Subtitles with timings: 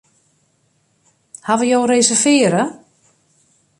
[1.49, 2.63] Hawwe jo reservearre?